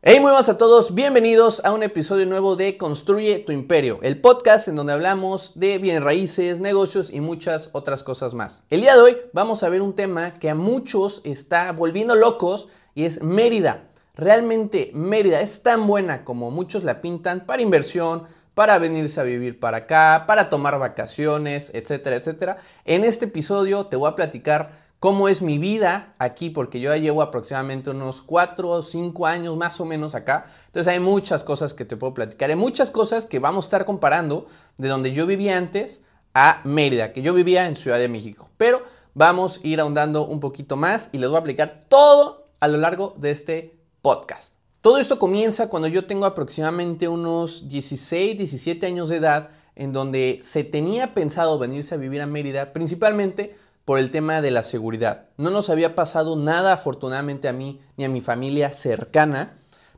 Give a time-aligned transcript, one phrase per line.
[0.00, 4.20] Hey, muy buenas a todos, bienvenidos a un episodio nuevo de Construye tu Imperio, el
[4.20, 8.62] podcast en donde hablamos de bienes raíces, negocios y muchas otras cosas más.
[8.70, 12.68] El día de hoy vamos a ver un tema que a muchos está volviendo locos
[12.94, 13.88] y es Mérida.
[14.14, 18.22] Realmente Mérida es tan buena como muchos la pintan para inversión,
[18.54, 22.58] para venirse a vivir para acá, para tomar vacaciones, etcétera, etcétera.
[22.84, 24.70] En este episodio te voy a platicar
[25.00, 29.56] cómo es mi vida aquí, porque yo ya llevo aproximadamente unos 4 o 5 años
[29.56, 30.46] más o menos acá.
[30.66, 32.50] Entonces hay muchas cosas que te puedo platicar.
[32.50, 36.02] Hay muchas cosas que vamos a estar comparando de donde yo vivía antes
[36.34, 38.50] a Mérida, que yo vivía en Ciudad de México.
[38.56, 38.82] Pero
[39.14, 42.78] vamos a ir ahondando un poquito más y les voy a aplicar todo a lo
[42.78, 44.54] largo de este podcast.
[44.80, 50.38] Todo esto comienza cuando yo tengo aproximadamente unos 16, 17 años de edad, en donde
[50.42, 53.56] se tenía pensado venirse a vivir a Mérida, principalmente
[53.88, 55.30] por el tema de la seguridad.
[55.38, 59.54] No nos había pasado nada afortunadamente a mí ni a mi familia cercana,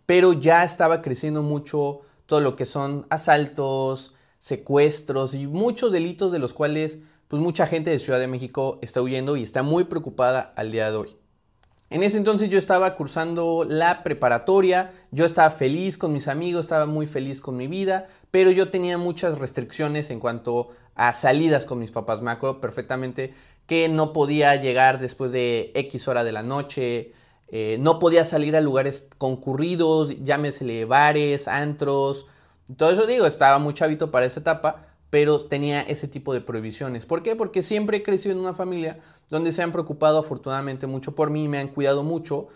[0.06, 6.38] pero ya estaba creciendo mucho todo lo que son asaltos, secuestros y muchos delitos de
[6.38, 10.52] los cuales pues mucha gente de Ciudad de México está huyendo y está muy preocupada
[10.54, 11.16] al día de hoy.
[11.92, 16.86] En ese entonces yo estaba cursando la preparatoria, yo estaba feliz con mis amigos, estaba
[16.86, 20.68] muy feliz con mi vida, pero yo tenía muchas restricciones en cuanto
[21.00, 22.20] a salidas con mis papás.
[22.20, 23.32] Me acuerdo perfectamente
[23.66, 27.14] que no podía llegar después de X hora de la noche,
[27.48, 32.26] eh, no podía salir a lugares concurridos, llámesele bares, antros,
[32.76, 37.06] todo eso digo, estaba muy chavito para esa etapa, pero tenía ese tipo de prohibiciones.
[37.06, 37.34] ¿Por qué?
[37.34, 38.98] Porque siempre he crecido en una familia
[39.30, 42.48] donde se han preocupado afortunadamente mucho por mí, me han cuidado mucho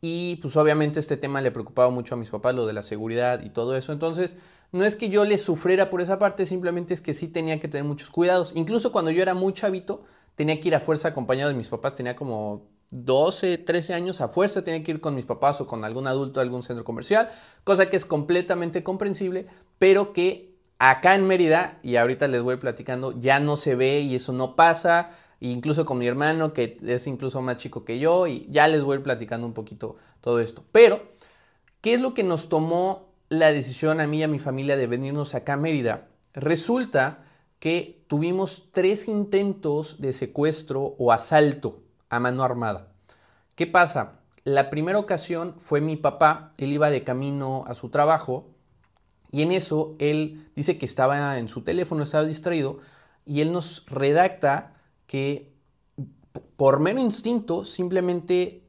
[0.00, 3.42] y pues obviamente este tema le preocupaba mucho a mis papás, lo de la seguridad
[3.42, 3.92] y todo eso.
[3.92, 4.34] Entonces,
[4.72, 7.68] no es que yo le sufriera por esa parte, simplemente es que sí tenía que
[7.68, 8.52] tener muchos cuidados.
[8.56, 10.02] Incluso cuando yo era muy chavito,
[10.34, 14.28] tenía que ir a fuerza acompañado de mis papás, tenía como 12, 13 años, a
[14.28, 17.28] fuerza tenía que ir con mis papás o con algún adulto a algún centro comercial,
[17.64, 19.46] cosa que es completamente comprensible,
[19.78, 24.14] pero que acá en Mérida, y ahorita les voy platicando, ya no se ve y
[24.14, 25.10] eso no pasa,
[25.40, 28.98] incluso con mi hermano, que es incluso más chico que yo, y ya les voy
[28.98, 30.64] platicando un poquito todo esto.
[30.72, 31.02] Pero,
[31.82, 34.86] ¿qué es lo que nos tomó la decisión a mí y a mi familia de
[34.86, 36.06] venirnos acá a Mérida?
[36.34, 37.24] Resulta
[37.60, 42.92] que tuvimos tres intentos de secuestro o asalto a mano armada.
[43.54, 44.20] ¿Qué pasa?
[44.44, 48.50] La primera ocasión fue mi papá, él iba de camino a su trabajo
[49.30, 52.80] y en eso él dice que estaba en su teléfono, estaba distraído
[53.24, 54.74] y él nos redacta
[55.06, 55.54] que
[56.56, 58.68] por mero instinto simplemente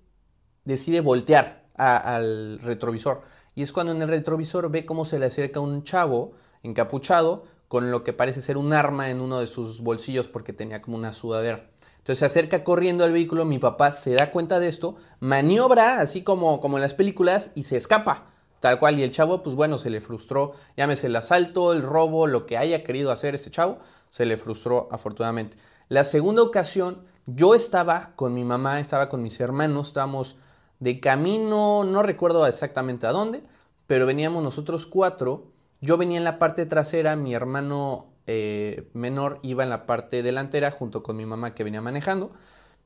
[0.63, 3.32] decide voltear al retrovisor.
[3.55, 6.33] Y es cuando en el retrovisor ve cómo se le acerca un chavo
[6.63, 10.81] encapuchado con lo que parece ser un arma en uno de sus bolsillos porque tenía
[10.81, 11.69] como una sudadera.
[11.97, 16.21] Entonces se acerca corriendo al vehículo, mi papá se da cuenta de esto, maniobra así
[16.21, 18.33] como, como en las películas y se escapa.
[18.59, 22.27] Tal cual, y el chavo, pues bueno, se le frustró, llámese el asalto, el robo,
[22.27, 25.57] lo que haya querido hacer este chavo, se le frustró afortunadamente.
[25.89, 30.37] La segunda ocasión, yo estaba con mi mamá, estaba con mis hermanos, estábamos
[30.83, 33.43] de camino, no recuerdo exactamente a dónde,
[33.87, 39.63] pero veníamos nosotros cuatro yo venía en la parte trasera, mi hermano eh, menor iba
[39.63, 42.31] en la parte delantera junto con mi mamá que venía manejando.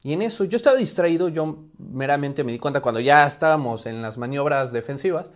[0.01, 4.01] Y en eso yo estaba distraído, yo meramente me di cuenta cuando ya estábamos en
[4.01, 5.29] las maniobras defensivas.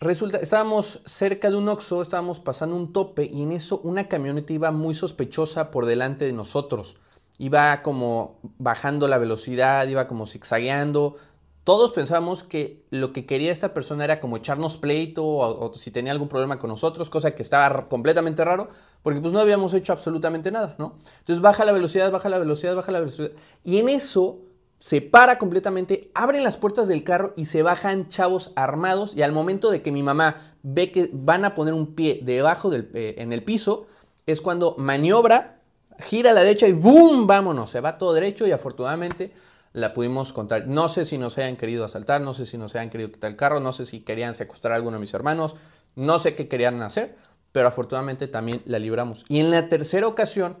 [0.00, 4.52] Resulta, estábamos cerca de un oxo, estábamos pasando un tope y en eso una camioneta
[4.52, 6.98] iba muy sospechosa por delante de nosotros.
[7.38, 11.16] Iba como bajando la velocidad, iba como zigzagueando,
[11.64, 16.12] todos pensamos que lo que quería esta persona era como echarnos pleito o, si tenía
[16.12, 18.68] algún problema con nosotros, cosa que estaba completamente raro,
[19.02, 20.96] porque pues no habíamos hecho absolutamente nada, ¿no?
[21.18, 23.30] Entonces baja la velocidad, baja la velocidad, baja la velocidad.
[23.62, 24.38] Y en eso
[24.78, 29.32] se para completamente, abren las puertas del carro y se bajan chavos armados y al
[29.32, 33.16] momento de que mi mamá ve que van a poner un pie debajo del, eh,
[33.18, 33.86] en el piso,
[34.24, 35.60] es cuando maniobra,
[35.98, 37.26] gira a la derecha y ¡boom!
[37.26, 39.32] Vámonos, se va todo derecho y afortunadamente
[39.72, 40.66] la pudimos contar.
[40.66, 43.36] No sé si nos hayan querido asaltar, no sé si nos hayan querido quitar el
[43.36, 45.56] carro, no sé si querían secuestrar a alguno de mis hermanos,
[45.94, 47.16] no sé qué querían hacer,
[47.52, 49.24] pero afortunadamente también la libramos.
[49.28, 50.56] Y en la tercera ocasión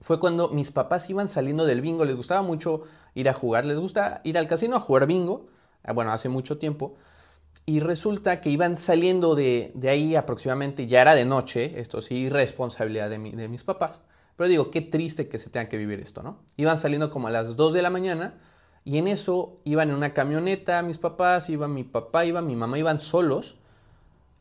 [0.00, 2.82] fue cuando mis papás iban saliendo del bingo, les gustaba mucho
[3.14, 5.46] ir a jugar, les gusta ir al casino a jugar bingo,
[5.82, 6.96] ah, bueno, hace mucho tiempo,
[7.64, 13.10] y resulta que iban saliendo de, ahí aproximadamente, ya era de noche, esto sí, responsabilidad
[13.10, 14.02] de, de mis papás,
[14.36, 16.38] pero digo, qué triste que se tenga que vivir esto, ¿no?
[16.56, 18.38] Iban saliendo como a las 2 de la mañana
[18.84, 22.78] y en eso iban en una camioneta mis papás, iba mi papá, iba mi mamá,
[22.78, 23.56] iban solos.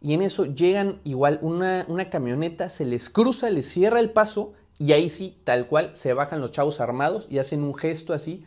[0.01, 4.53] Y en eso llegan igual una, una camioneta, se les cruza, les cierra el paso
[4.77, 8.45] y ahí sí, tal cual, se bajan los chavos armados y hacen un gesto así,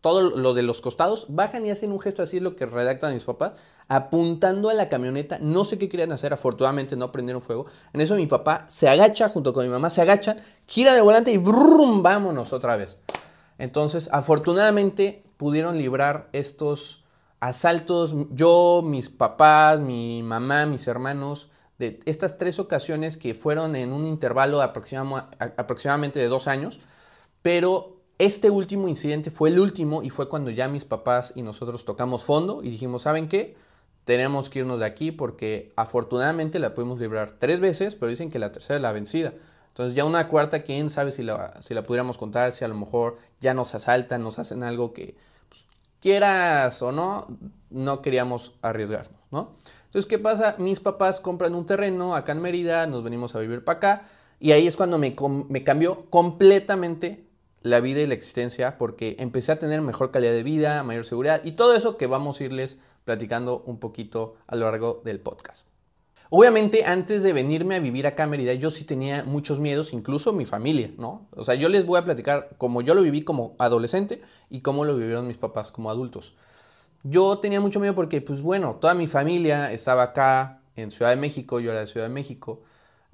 [0.00, 3.24] todo lo de los costados, bajan y hacen un gesto así, lo que redactan mis
[3.24, 3.52] papás,
[3.88, 5.38] apuntando a la camioneta.
[5.40, 7.66] No sé qué querían hacer, afortunadamente no prendieron fuego.
[7.92, 11.32] En eso mi papá se agacha junto con mi mamá, se agachan, gira de volante
[11.32, 12.98] y brum, vámonos otra vez.
[13.58, 17.04] Entonces, afortunadamente pudieron librar estos
[17.40, 21.48] asaltos, yo, mis papás, mi mamá, mis hermanos,
[21.78, 26.80] de estas tres ocasiones que fueron en un intervalo aproximadamente de dos años,
[27.42, 31.84] pero este último incidente fue el último y fue cuando ya mis papás y nosotros
[31.84, 33.56] tocamos fondo y dijimos, ¿saben qué?
[34.04, 38.40] Tenemos que irnos de aquí porque afortunadamente la pudimos librar tres veces, pero dicen que
[38.40, 39.34] la tercera es la vencida.
[39.68, 42.74] Entonces ya una cuarta, quién sabe si la, si la pudiéramos contar, si a lo
[42.74, 45.14] mejor ya nos asaltan, nos hacen algo que
[45.48, 45.66] pues,
[46.00, 47.28] quieras o no,
[47.70, 49.54] no queríamos arriesgarnos, ¿no?
[49.86, 50.56] Entonces, ¿qué pasa?
[50.58, 54.02] Mis papás compran un terreno acá en Mérida, nos venimos a vivir para acá
[54.40, 55.14] y ahí es cuando me,
[55.48, 57.27] me cambió completamente
[57.62, 61.40] la vida y la existencia porque empecé a tener mejor calidad de vida, mayor seguridad
[61.44, 65.68] y todo eso que vamos a irles platicando un poquito a lo largo del podcast.
[66.30, 70.34] Obviamente, antes de venirme a vivir acá a Mérida, yo sí tenía muchos miedos, incluso
[70.34, 71.26] mi familia, ¿no?
[71.34, 74.20] O sea, yo les voy a platicar cómo yo lo viví como adolescente
[74.50, 76.34] y cómo lo vivieron mis papás como adultos.
[77.02, 81.16] Yo tenía mucho miedo porque, pues bueno, toda mi familia estaba acá en Ciudad de
[81.16, 82.60] México, yo era de Ciudad de México,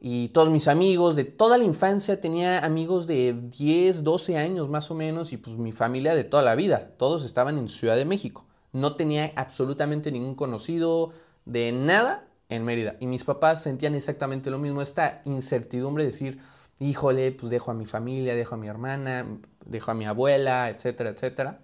[0.07, 4.91] y todos mis amigos de toda la infancia tenía amigos de 10, 12 años más
[4.91, 6.91] o menos y pues mi familia de toda la vida.
[6.99, 8.45] Todos estaban en Ciudad de México.
[8.73, 11.13] No tenía absolutamente ningún conocido
[11.47, 12.97] de nada en Mérida.
[13.01, 16.39] Y mis papás sentían exactamente lo mismo, esta incertidumbre de decir,
[16.81, 19.27] híjole, pues dejo a mi familia, dejo a mi hermana,
[19.65, 21.61] dejo a mi abuela, etcétera, etcétera.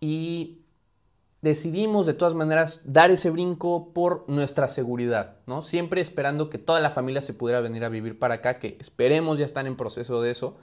[0.00, 0.62] Y
[1.40, 5.62] decidimos de todas maneras dar ese brinco por nuestra seguridad, ¿no?
[5.62, 9.38] Siempre esperando que toda la familia se pudiera venir a vivir para acá, que esperemos
[9.38, 10.56] ya están en proceso de eso.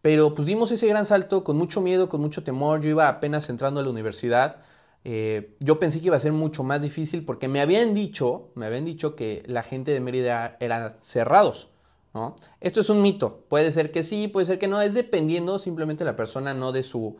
[0.00, 2.80] Pero pues dimos ese gran salto con mucho miedo, con mucho temor.
[2.80, 4.62] Yo iba apenas entrando a la universidad.
[5.04, 8.66] Eh, yo pensé que iba a ser mucho más difícil porque me habían dicho, me
[8.66, 11.70] habían dicho que la gente de Mérida eran cerrados,
[12.14, 12.36] ¿no?
[12.60, 13.44] Esto es un mito.
[13.48, 14.80] Puede ser que sí, puede ser que no.
[14.80, 17.16] Es dependiendo simplemente de la persona, no de su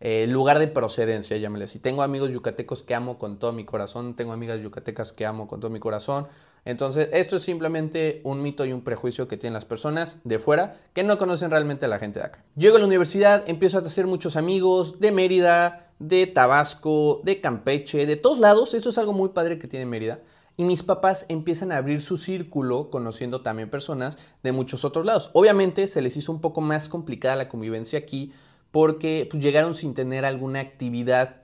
[0.00, 1.80] eh, lugar de procedencia, llámele así.
[1.80, 5.60] Tengo amigos yucatecos que amo con todo mi corazón, tengo amigas yucatecas que amo con
[5.60, 6.28] todo mi corazón.
[6.64, 10.76] Entonces, esto es simplemente un mito y un prejuicio que tienen las personas de fuera
[10.92, 12.44] que no conocen realmente a la gente de acá.
[12.56, 18.06] Llego a la universidad, empiezo a hacer muchos amigos de Mérida, de Tabasco, de Campeche,
[18.06, 18.74] de todos lados.
[18.74, 20.20] Esto es algo muy padre que tiene Mérida.
[20.56, 25.30] Y mis papás empiezan a abrir su círculo conociendo también personas de muchos otros lados.
[25.32, 28.32] Obviamente se les hizo un poco más complicada la convivencia aquí
[28.70, 31.42] porque pues, llegaron sin tener alguna actividad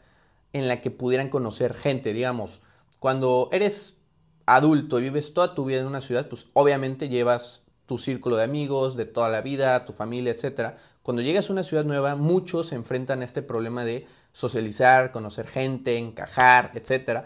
[0.52, 2.60] en la que pudieran conocer gente, digamos.
[2.98, 3.98] Cuando eres
[4.46, 8.44] adulto y vives toda tu vida en una ciudad, pues obviamente llevas tu círculo de
[8.44, 10.74] amigos de toda la vida, tu familia, etc.
[11.02, 15.48] Cuando llegas a una ciudad nueva, muchos se enfrentan a este problema de socializar, conocer
[15.48, 17.24] gente, encajar, etc.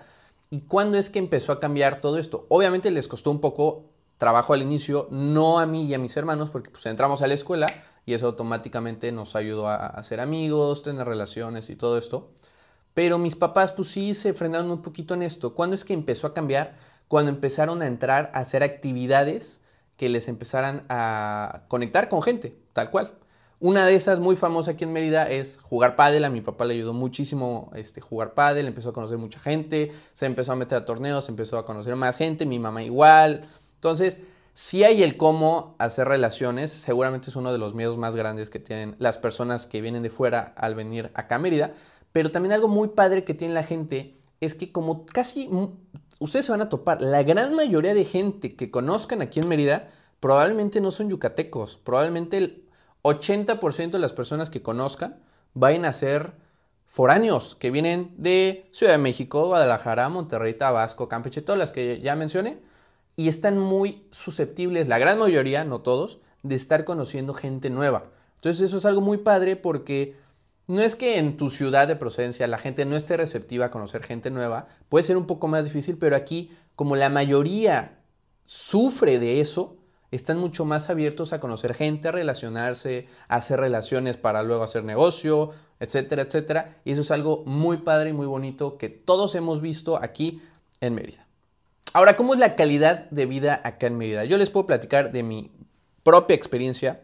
[0.51, 2.47] ¿Y cuándo es que empezó a cambiar todo esto?
[2.49, 3.85] Obviamente les costó un poco
[4.17, 7.35] trabajo al inicio, no a mí y a mis hermanos, porque pues entramos a la
[7.35, 7.67] escuela
[8.09, 12.31] y eso automáticamente nos ayudó a, hacer amigos, tener relaciones y todo esto.
[12.95, 15.55] Pero mis papás pues sí se frenaron un poquito en esto.
[15.55, 16.75] ¿Cuándo es que empezó a cambiar?
[17.07, 19.61] Cuando empezaron a entrar a hacer actividades
[19.99, 23.13] que les empezaran a conectar con gente, tal cual.
[23.61, 26.25] Una de esas muy famosa aquí en Mérida es jugar pádel.
[26.25, 30.25] A mi papá le ayudó muchísimo este, jugar pádel, empezó a conocer mucha gente, se
[30.25, 33.47] empezó a meter a torneos, empezó a conocer más gente, mi mamá igual.
[33.75, 34.17] Entonces,
[34.59, 38.59] si hay el cómo hacer relaciones, seguramente es uno de los miedos más grandes que
[38.59, 41.75] tienen las personas que vienen de fuera al venir acá a Mérida,
[42.11, 45.49] pero también algo muy padre que tiene la gente es que como casi
[46.19, 49.91] ustedes se van a topar, la gran mayoría de gente que conozcan aquí en Mérida
[50.19, 52.65] probablemente no son yucatecos, probablemente el
[53.03, 55.21] 80% de las personas que conozcan
[55.55, 56.33] vayan a ser
[56.85, 62.17] foráneos que vienen de Ciudad de México, Guadalajara, Monterrey, Tabasco, Campeche, todas las que ya
[62.17, 62.59] mencioné,
[63.19, 68.13] y están muy susceptibles, la gran mayoría, no todos, de estar conociendo gente nueva.
[68.37, 70.15] Entonces eso es algo muy padre porque
[70.69, 74.05] no es que en tu ciudad de procedencia la gente no esté receptiva a conocer
[74.05, 77.99] gente nueva, puede ser un poco más difícil, pero aquí como la mayoría
[78.45, 79.79] sufre de eso,
[80.13, 84.85] están mucho más abiertos a conocer gente, a relacionarse, a hacer relaciones para luego hacer
[84.85, 86.81] negocio, etcétera, etcétera.
[86.85, 90.41] Y eso es algo muy padre y muy bonito que todos hemos visto aquí
[90.81, 91.28] en Mérida.
[91.95, 94.25] Ahora, ¿cómo es la calidad de vida acá en Mérida?
[94.25, 95.51] Yo les puedo platicar de mi
[96.03, 97.01] propia experiencia.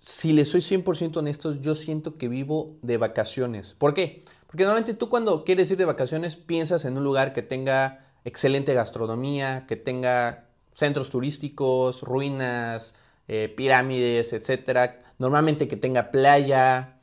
[0.00, 3.74] Si les soy 100% honestos, yo siento que vivo de vacaciones.
[3.74, 4.22] ¿Por qué?
[4.46, 8.74] Porque normalmente tú cuando quieres ir de vacaciones piensas en un lugar que tenga excelente
[8.74, 12.94] gastronomía, que tenga centros turísticos, ruinas,
[13.28, 14.92] eh, pirámides, etc.
[15.18, 16.98] Normalmente que tenga playa.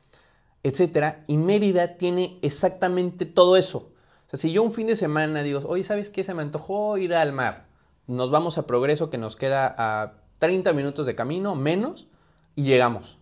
[0.62, 1.24] etcétera.
[1.26, 3.89] Y Mérida tiene exactamente todo eso.
[4.30, 6.22] Sea, si yo un fin de semana digo, oye, ¿sabes qué?
[6.22, 7.66] Se me antojó ir al mar.
[8.06, 12.06] Nos vamos a Progreso, que nos queda a 30 minutos de camino, menos,
[12.54, 13.18] y llegamos.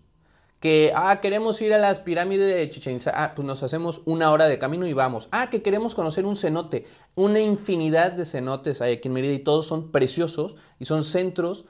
[0.61, 3.12] Que, ah, queremos ir a las pirámides de Chichen Itza.
[3.15, 5.29] Ah, pues nos hacemos una hora de camino y vamos.
[5.31, 6.85] Ah, que queremos conocer un cenote.
[7.15, 11.65] Una infinidad de cenotes hay aquí en Mérida y todos son preciosos y son centros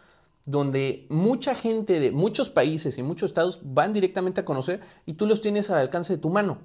[0.47, 5.26] donde mucha gente de muchos países y muchos estados van directamente a conocer y tú
[5.26, 6.59] los tienes al alcance de tu mano.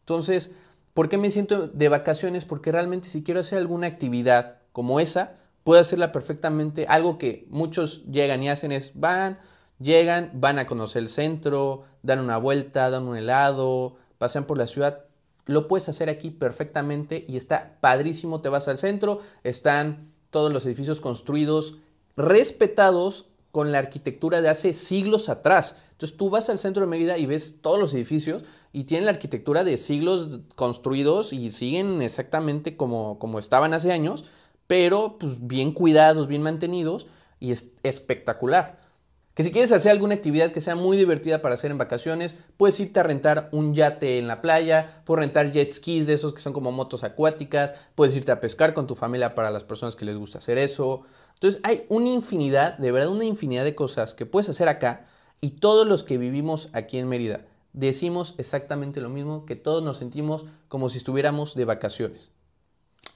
[0.00, 0.50] Entonces,
[0.98, 2.44] ¿por qué me siento de vacaciones?
[2.44, 6.86] Porque realmente si quiero hacer alguna actividad como esa, puedo hacerla perfectamente.
[6.88, 9.38] Algo que muchos llegan y hacen es van,
[9.78, 14.66] llegan, van a conocer el centro, dan una vuelta, dan un helado, pasean por la
[14.66, 15.04] ciudad.
[15.46, 18.40] Lo puedes hacer aquí perfectamente y está padrísimo.
[18.40, 21.78] Te vas al centro, están todos los edificios construidos
[22.16, 23.26] respetados
[23.58, 25.74] con la arquitectura de hace siglos atrás.
[25.90, 29.10] Entonces tú vas al centro de Mérida y ves todos los edificios y tienen la
[29.10, 34.26] arquitectura de siglos construidos y siguen exactamente como, como estaban hace años,
[34.68, 37.08] pero pues bien cuidados, bien mantenidos
[37.40, 38.78] y es espectacular.
[39.38, 42.80] Que si quieres hacer alguna actividad que sea muy divertida para hacer en vacaciones, puedes
[42.80, 46.40] irte a rentar un yate en la playa, puedes rentar jet skis de esos que
[46.40, 50.04] son como motos acuáticas, puedes irte a pescar con tu familia para las personas que
[50.04, 51.02] les gusta hacer eso.
[51.38, 55.06] Entonces hay una infinidad, de verdad una infinidad de cosas que puedes hacer acá
[55.40, 57.42] y todos los que vivimos aquí en Mérida
[57.72, 62.32] decimos exactamente lo mismo, que todos nos sentimos como si estuviéramos de vacaciones.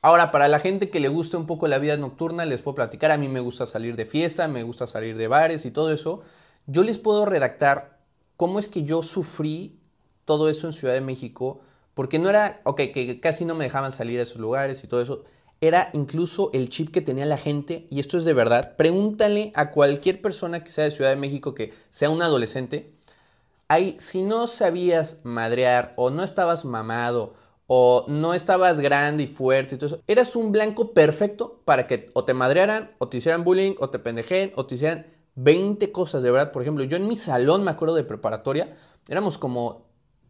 [0.03, 3.11] Ahora, para la gente que le guste un poco la vida nocturna, les puedo platicar,
[3.11, 6.23] a mí me gusta salir de fiesta, me gusta salir de bares y todo eso.
[6.67, 7.99] Yo les puedo redactar
[8.37, 9.81] cómo es que yo sufrí
[10.25, 11.61] todo eso en Ciudad de México,
[11.95, 15.03] porque no era, ok, que casi no me dejaban salir a esos lugares y todo
[15.03, 15.25] eso,
[15.63, 19.71] era incluso el chip que tenía la gente, y esto es de verdad, pregúntale a
[19.71, 22.93] cualquier persona que sea de Ciudad de México, que sea un adolescente,
[23.69, 27.35] ahí, si no sabías madrear o no estabas mamado
[27.69, 32.11] o no estabas grande y fuerte y todo eso, eras un blanco perfecto para que
[32.13, 36.25] o te madrearan, o te hicieran bullying, o te pendejen, o te hicieran 20 cosas,
[36.25, 36.51] de verdad.
[36.51, 38.77] Por ejemplo, yo en mi salón, me acuerdo de preparatoria,
[39.09, 39.87] éramos como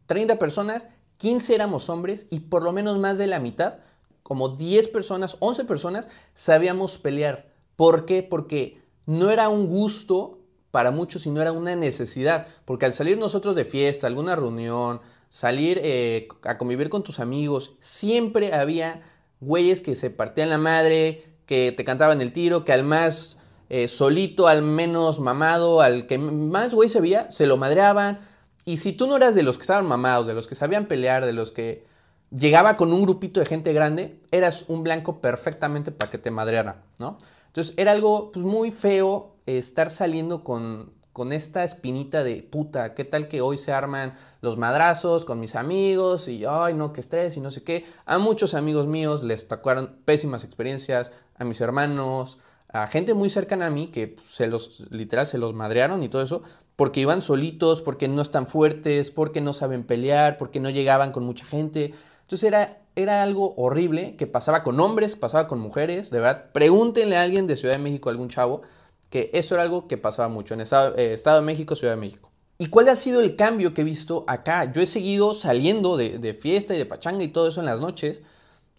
[0.07, 3.79] 30 personas, 15 éramos hombres y por lo menos más de la mitad,
[4.23, 7.53] como 10 personas, 11 personas, sabíamos pelear.
[7.77, 8.23] ¿Por qué?
[8.23, 10.39] Porque no era un gusto
[10.71, 12.47] para muchos, sino era una necesidad.
[12.65, 17.73] Porque al salir nosotros de fiesta, alguna reunión, salir eh, a convivir con tus amigos,
[17.81, 19.03] siempre había
[19.41, 23.39] güeyes que se partían la madre, que te cantaban el tiro, que al más
[23.69, 28.21] eh, solito, al menos mamado, al que más güey se veía, se lo madreaban.
[28.65, 31.27] Y si tú no eras de los que estaban mamados, de los que sabían pelear,
[31.27, 31.87] de los que
[32.35, 36.83] llegaba con un grupito de gente grande, eras un blanco perfectamente para que te madreara,
[36.99, 37.19] ¿no?
[37.47, 43.05] Entonces era algo pues, muy feo estar saliendo con, con esta espinita de puta, ¿qué
[43.05, 47.37] tal que hoy se arman los madrazos con mis amigos y ay no, qué estrés
[47.37, 47.85] y no sé qué?
[48.07, 52.39] A muchos amigos míos les tocaron pésimas experiencias, a mis hermanos,
[52.73, 56.09] a gente muy cercana a mí que pues, se los, literal, se los madrearon y
[56.09, 56.43] todo eso,
[56.77, 61.25] porque iban solitos, porque no están fuertes, porque no saben pelear, porque no llegaban con
[61.25, 61.93] mucha gente.
[62.33, 66.51] Entonces era, era algo horrible que pasaba con hombres, pasaba con mujeres, de verdad.
[66.53, 68.63] Pregúntenle a alguien de Ciudad de México, algún chavo,
[69.11, 72.01] que eso era algo que pasaba mucho en Estado, eh, Estado de México, Ciudad de
[72.01, 72.31] México.
[72.57, 74.73] ¿Y cuál ha sido el cambio que he visto acá?
[74.73, 77.81] Yo he seguido saliendo de, de, fiesta y de pachanga y todo eso en las
[77.81, 78.23] noches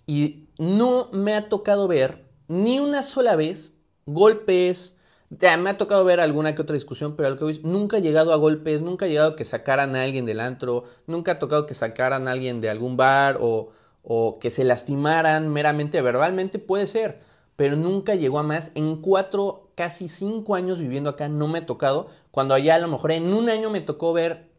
[0.07, 3.75] y no me ha tocado ver ni una sola vez
[4.07, 4.95] golpes.
[5.39, 8.81] Ya me ha tocado ver alguna que otra discusión, pero nunca ha llegado a golpes,
[8.81, 12.27] nunca ha llegado a que sacaran a alguien del antro, nunca ha tocado que sacaran
[12.27, 13.71] a alguien de algún bar o,
[14.03, 17.21] o que se lastimaran meramente verbalmente, puede ser,
[17.55, 18.71] pero nunca llegó a más.
[18.75, 22.87] En cuatro casi cinco años viviendo acá no me ha tocado, cuando allá a lo
[22.87, 24.49] mejor en un año me tocó ver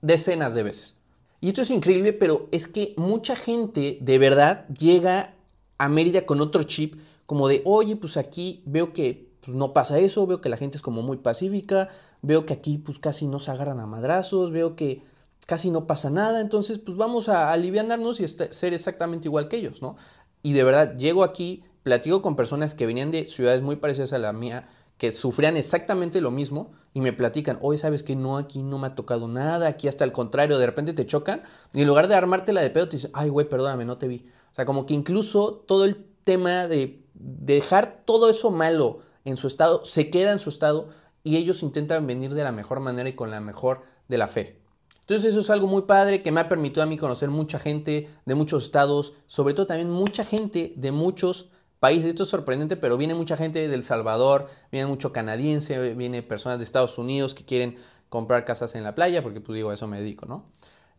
[0.00, 0.96] decenas de veces.
[1.40, 5.34] Y esto es increíble, pero es que mucha gente de verdad llega
[5.78, 9.98] a Mérida con otro chip, como de, oye, pues aquí veo que pues, no pasa
[10.00, 11.88] eso, veo que la gente es como muy pacífica,
[12.20, 15.02] veo que aquí pues casi no se agarran a madrazos, veo que
[15.46, 19.80] casi no pasa nada, entonces pues vamos a aliviarnos y ser exactamente igual que ellos,
[19.80, 19.96] ¿no?
[20.42, 24.18] Y de verdad, llego aquí platico con personas que venían de ciudades muy parecidas a
[24.18, 28.64] la mía, que sufrían exactamente lo mismo y me platican, hoy sabes que no, aquí
[28.64, 31.86] no me ha tocado nada, aquí hasta el contrario, de repente te chocan y en
[31.86, 34.26] lugar de armártela de pedo te dicen, ay güey, perdóname, no te vi.
[34.50, 39.46] O sea, como que incluso todo el tema de dejar todo eso malo en su
[39.46, 40.88] estado, se queda en su estado
[41.22, 44.58] y ellos intentan venir de la mejor manera y con la mejor de la fe.
[45.00, 48.08] Entonces eso es algo muy padre que me ha permitido a mí conocer mucha gente
[48.24, 52.06] de muchos estados, sobre todo también mucha gente de muchos países.
[52.06, 56.64] Esto es sorprendente, pero viene mucha gente del Salvador, viene mucho canadiense, viene personas de
[56.64, 57.76] Estados Unidos que quieren
[58.08, 60.46] comprar casas en la playa, porque pues digo, a eso me dedico, ¿no?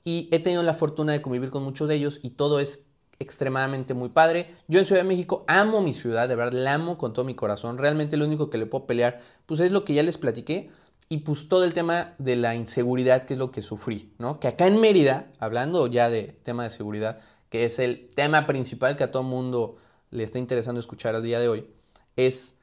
[0.08, 2.86] y he tenido la fortuna de convivir con muchos de ellos y todo es
[3.20, 4.56] extremadamente muy padre.
[4.68, 7.36] Yo en Ciudad de México amo mi ciudad, de verdad la amo con todo mi
[7.36, 7.78] corazón.
[7.78, 10.70] Realmente lo único que le puedo pelear pues es lo que ya les platiqué
[11.10, 14.40] y pues todo el tema de la inseguridad que es lo que sufrí, ¿no?
[14.40, 17.20] Que acá en Mérida, hablando ya de tema de seguridad,
[17.50, 19.78] que es el tema principal que a todo mundo
[20.12, 21.68] le está interesando escuchar al día de hoy,
[22.16, 22.58] es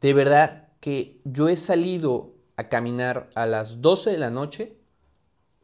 [0.00, 4.76] de verdad que yo he salido a caminar a las 12 de la noche,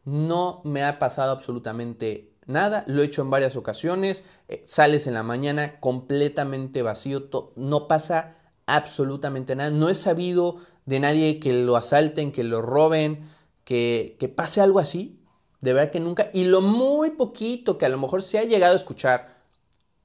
[0.05, 5.15] no me ha pasado absolutamente nada, lo he hecho en varias ocasiones, eh, sales en
[5.15, 10.57] la mañana completamente vacío, no pasa absolutamente nada, no he sabido
[10.87, 13.29] de nadie que lo asalten, que lo roben,
[13.65, 15.21] que, pase algo así,
[15.61, 18.73] de verdad que nunca, y lo muy poquito que a lo mejor se ha llegado
[18.73, 19.43] a escuchar,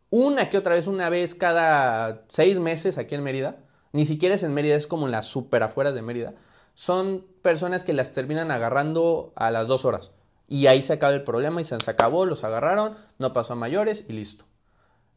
[0.09, 3.57] una que otra vez, una vez cada seis meses aquí en Mérida,
[3.91, 6.35] ni siquiera es en Mérida, es como en las super afueras de Mérida,
[6.75, 10.11] son personas que las terminan agarrando a las dos horas.
[10.47, 14.05] Y ahí se acaba el problema y se acabó, los agarraron, no pasó a mayores
[14.07, 14.45] y listo.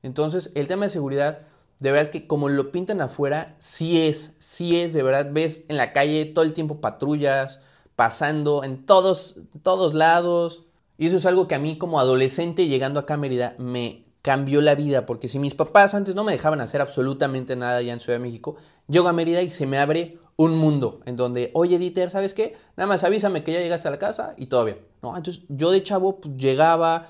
[0.03, 1.41] Entonces, el tema de seguridad,
[1.79, 5.77] de verdad que como lo pintan afuera, sí es, sí es, de verdad, ves en
[5.77, 7.61] la calle todo el tiempo patrullas,
[7.97, 10.65] pasando en todos, todos lados.
[10.99, 14.61] Y eso es algo que a mí como adolescente llegando acá a Mérida me cambió
[14.61, 18.01] la vida, porque si mis papás antes no me dejaban hacer absolutamente nada allá en
[18.01, 18.57] Ciudad de México,
[18.87, 22.57] llego a Mérida y se me abre un mundo en donde, oye Dieter, ¿sabes qué?
[22.75, 24.79] Nada más avísame que ya llegaste a la casa y todo bien.
[25.03, 27.09] No, entonces yo de chavo pues, llegaba,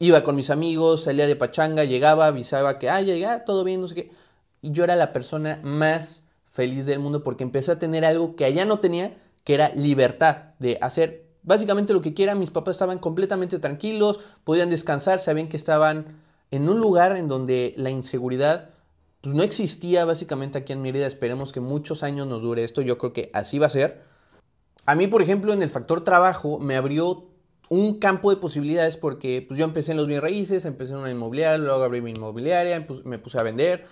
[0.00, 3.86] iba con mis amigos, salía de pachanga, llegaba, avisaba que, ah, llega, todo bien, no
[3.86, 4.10] sé qué.
[4.60, 8.44] Y yo era la persona más feliz del mundo porque empecé a tener algo que
[8.44, 12.34] allá no tenía, que era libertad de hacer básicamente lo que quiera.
[12.34, 16.06] Mis papás estaban completamente tranquilos, podían descansar, sabían que estaban
[16.50, 18.70] en un lugar en donde la inseguridad
[19.24, 21.06] pues, no existía básicamente aquí en Mérida.
[21.06, 22.82] Esperemos que muchos años nos dure esto.
[22.82, 24.02] Yo creo que así va a ser.
[24.84, 27.30] A mí, por ejemplo, en el factor trabajo me abrió
[27.70, 31.10] un campo de posibilidades porque pues, yo empecé en los bienes raíces, empecé en una
[31.10, 33.86] inmobiliaria, luego abrí mi inmobiliaria, me puse a vender.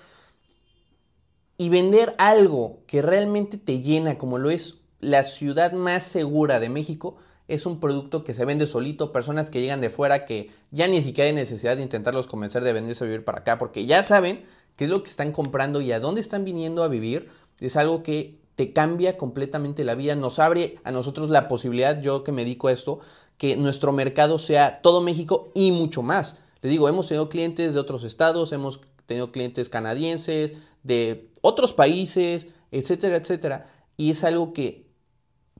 [1.57, 6.69] Y vender algo que realmente te llena, como lo es la ciudad más segura de
[6.69, 7.17] México,
[7.49, 11.01] es un producto que se vende solito, personas que llegan de fuera que ya ni
[11.01, 14.45] siquiera hay necesidad de intentarlos convencer de venirse a vivir para acá, porque ya saben
[14.77, 17.29] qué es lo que están comprando y a dónde están viniendo a vivir,
[17.61, 22.25] es algo que te cambia completamente la vida, nos abre a nosotros la posibilidad, yo
[22.25, 23.01] que me dedico a esto,
[23.39, 26.39] que nuestro mercado sea todo México y mucho más.
[26.61, 32.49] Les digo, hemos tenido clientes de otros estados, hemos tenido clientes canadienses, de otros países,
[32.71, 33.67] etcétera, etcétera.
[33.97, 34.87] Y es algo que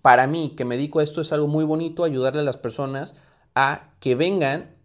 [0.01, 3.15] para mí, que me dedico a esto, es algo muy bonito ayudarle a las personas
[3.55, 4.77] a que vengan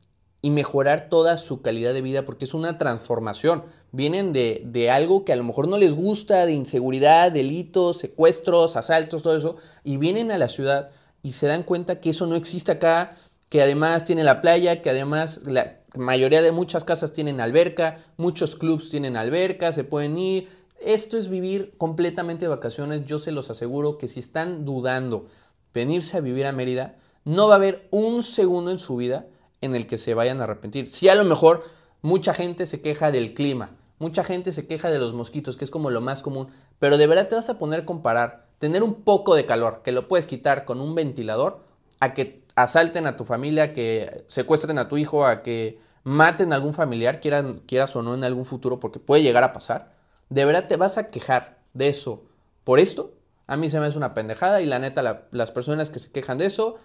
[0.41, 3.63] y mejorar toda su calidad de vida porque es una transformación.
[3.91, 8.75] Vienen de, de, algo que a lo mejor no les gusta, de inseguridad, delitos, secuestros,
[8.75, 10.91] asaltos, todo eso, y vienen a la ciudad
[11.23, 13.17] y se dan cuenta que eso no existe acá,
[13.49, 18.55] que además tiene la playa, que además la mayoría de muchas casas tienen alberca, muchos
[18.55, 23.05] clubs tienen alberca, se pueden ir, esto es vivir completamente de vacaciones.
[23.05, 25.27] Yo se los aseguro que si están dudando
[25.73, 26.95] venirse a vivir a Mérida,
[27.25, 29.25] no va a haber un segundo en su vida
[29.61, 30.87] en el que se vayan a arrepentir.
[30.87, 31.63] Si a lo mejor
[32.01, 35.71] mucha gente se queja del clima, mucha gente se queja de los mosquitos, que es
[35.71, 39.03] como lo más común, pero de verdad te vas a poner a comparar tener un
[39.03, 41.63] poco de calor, que lo puedes quitar con un ventilador,
[41.99, 46.55] a que asalten a tu familia, que secuestren a tu hijo, a que maten a
[46.55, 49.91] algún familiar, quieran, quieras o no en algún futuro, porque puede llegar a pasar.
[50.29, 52.23] ¿De verdad te vas a quejar de eso
[52.63, 53.13] por esto?
[53.45, 56.37] A mí se me hace una pendejada y la neta las personas que se quejan
[56.37, 56.77] de eso,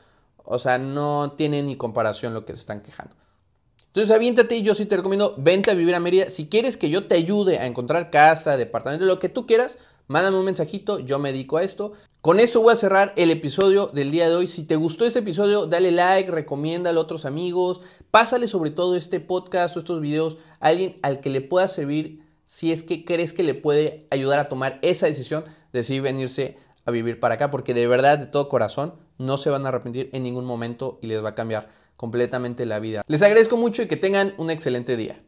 [0.44, 3.14] o sea, no tienen ni comparación lo que se están quejando.
[3.88, 6.30] Entonces aviéntate y yo sí te recomiendo, vente a vivir a Mérida.
[6.30, 9.76] Si quieres que yo te ayude a encontrar casa, departamento, lo que tú quieras,
[10.06, 11.92] mándame un mensajito, yo me dedico a esto.
[12.22, 14.46] Con esto voy a cerrar el episodio del día de hoy.
[14.46, 19.20] Si te gustó este episodio, dale like, recomiéndalo a otros amigos, pásale sobre todo este
[19.20, 23.32] podcast o estos videos a alguien al que le pueda servir si es que crees
[23.32, 27.50] que le puede ayudar a tomar esa decisión de decidir venirse a vivir para acá,
[27.50, 31.06] porque de verdad, de todo corazón, no se van a arrepentir en ningún momento y
[31.06, 33.02] les va a cambiar completamente la vida.
[33.06, 35.22] Les agradezco mucho y que tengan un excelente día.